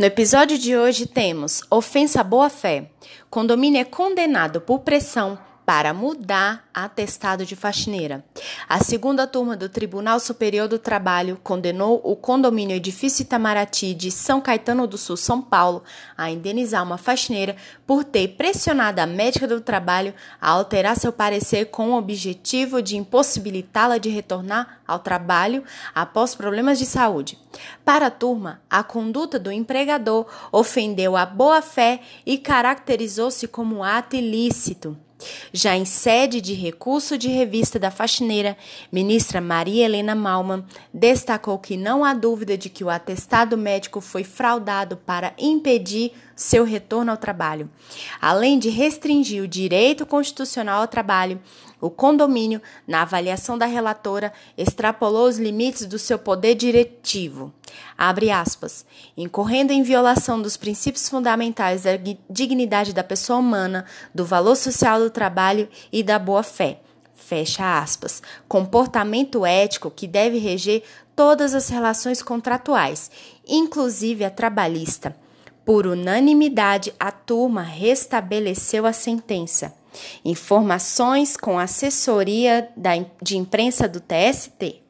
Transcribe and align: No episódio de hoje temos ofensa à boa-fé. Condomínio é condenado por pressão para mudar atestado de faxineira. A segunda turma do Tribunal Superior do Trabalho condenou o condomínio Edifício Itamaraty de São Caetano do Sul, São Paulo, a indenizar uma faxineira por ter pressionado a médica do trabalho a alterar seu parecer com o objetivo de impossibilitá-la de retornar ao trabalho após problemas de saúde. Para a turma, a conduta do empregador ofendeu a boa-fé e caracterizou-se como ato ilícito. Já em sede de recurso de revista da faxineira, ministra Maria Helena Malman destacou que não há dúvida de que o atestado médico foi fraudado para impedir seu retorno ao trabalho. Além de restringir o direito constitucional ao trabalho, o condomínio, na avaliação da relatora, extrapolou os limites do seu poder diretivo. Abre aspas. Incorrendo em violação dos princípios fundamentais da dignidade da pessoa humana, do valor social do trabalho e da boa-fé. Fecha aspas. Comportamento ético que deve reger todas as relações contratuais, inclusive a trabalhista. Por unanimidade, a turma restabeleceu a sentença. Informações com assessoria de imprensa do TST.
No 0.00 0.06
episódio 0.06 0.58
de 0.58 0.74
hoje 0.74 1.04
temos 1.04 1.62
ofensa 1.70 2.22
à 2.22 2.24
boa-fé. 2.24 2.90
Condomínio 3.28 3.82
é 3.82 3.84
condenado 3.84 4.58
por 4.58 4.78
pressão 4.78 5.38
para 5.70 5.94
mudar 5.94 6.68
atestado 6.74 7.46
de 7.46 7.54
faxineira. 7.54 8.24
A 8.68 8.82
segunda 8.82 9.24
turma 9.24 9.56
do 9.56 9.68
Tribunal 9.68 10.18
Superior 10.18 10.66
do 10.66 10.80
Trabalho 10.80 11.38
condenou 11.44 12.00
o 12.02 12.16
condomínio 12.16 12.74
Edifício 12.74 13.22
Itamaraty 13.22 13.94
de 13.94 14.10
São 14.10 14.40
Caetano 14.40 14.84
do 14.88 14.98
Sul, 14.98 15.16
São 15.16 15.40
Paulo, 15.40 15.84
a 16.18 16.28
indenizar 16.28 16.82
uma 16.82 16.98
faxineira 16.98 17.54
por 17.86 18.02
ter 18.02 18.34
pressionado 18.36 19.00
a 19.00 19.06
médica 19.06 19.46
do 19.46 19.60
trabalho 19.60 20.12
a 20.40 20.50
alterar 20.50 20.96
seu 20.96 21.12
parecer 21.12 21.66
com 21.66 21.90
o 21.90 21.96
objetivo 21.96 22.82
de 22.82 22.96
impossibilitá-la 22.96 23.98
de 23.98 24.08
retornar 24.08 24.80
ao 24.84 24.98
trabalho 24.98 25.62
após 25.94 26.34
problemas 26.34 26.80
de 26.80 26.84
saúde. 26.84 27.38
Para 27.84 28.06
a 28.06 28.10
turma, 28.10 28.60
a 28.68 28.82
conduta 28.82 29.38
do 29.38 29.52
empregador 29.52 30.26
ofendeu 30.50 31.16
a 31.16 31.24
boa-fé 31.24 32.00
e 32.26 32.38
caracterizou-se 32.38 33.46
como 33.46 33.84
ato 33.84 34.16
ilícito. 34.16 34.98
Já 35.52 35.76
em 35.76 35.84
sede 35.84 36.40
de 36.40 36.54
recurso 36.54 37.16
de 37.16 37.28
revista 37.28 37.78
da 37.78 37.90
faxineira, 37.90 38.56
ministra 38.90 39.40
Maria 39.40 39.84
Helena 39.84 40.14
Malman 40.14 40.64
destacou 40.92 41.58
que 41.58 41.76
não 41.76 42.04
há 42.04 42.14
dúvida 42.14 42.56
de 42.56 42.68
que 42.68 42.84
o 42.84 42.90
atestado 42.90 43.56
médico 43.56 44.00
foi 44.00 44.24
fraudado 44.24 44.96
para 44.96 45.34
impedir 45.38 46.12
seu 46.34 46.64
retorno 46.64 47.10
ao 47.10 47.16
trabalho. 47.16 47.70
Além 48.20 48.58
de 48.58 48.70
restringir 48.70 49.42
o 49.42 49.48
direito 49.48 50.06
constitucional 50.06 50.80
ao 50.80 50.88
trabalho, 50.88 51.40
o 51.80 51.88
condomínio, 51.88 52.60
na 52.86 53.02
avaliação 53.02 53.56
da 53.56 53.66
relatora, 53.66 54.32
extrapolou 54.56 55.28
os 55.28 55.38
limites 55.38 55.86
do 55.86 55.98
seu 55.98 56.18
poder 56.18 56.54
diretivo. 56.54 57.52
Abre 57.96 58.30
aspas. 58.30 58.84
Incorrendo 59.16 59.72
em 59.72 59.82
violação 59.82 60.40
dos 60.40 60.56
princípios 60.56 61.08
fundamentais 61.08 61.82
da 61.82 61.92
dignidade 62.28 62.92
da 62.92 63.04
pessoa 63.04 63.38
humana, 63.38 63.84
do 64.14 64.24
valor 64.24 64.56
social 64.56 64.98
do 64.98 65.10
trabalho 65.10 65.68
e 65.92 66.02
da 66.02 66.18
boa-fé. 66.18 66.80
Fecha 67.14 67.80
aspas. 67.80 68.22
Comportamento 68.48 69.44
ético 69.44 69.90
que 69.90 70.06
deve 70.06 70.38
reger 70.38 70.82
todas 71.14 71.54
as 71.54 71.68
relações 71.68 72.22
contratuais, 72.22 73.10
inclusive 73.46 74.24
a 74.24 74.30
trabalhista. 74.30 75.14
Por 75.64 75.86
unanimidade, 75.86 76.92
a 76.98 77.12
turma 77.12 77.62
restabeleceu 77.62 78.86
a 78.86 78.92
sentença. 78.92 79.74
Informações 80.24 81.36
com 81.36 81.58
assessoria 81.58 82.68
de 83.22 83.36
imprensa 83.36 83.86
do 83.86 84.00
TST. 84.00 84.82